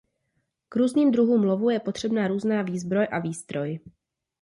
[0.69, 3.79] K různým druhům lovu je potřeba různá výzbroj a výstroj.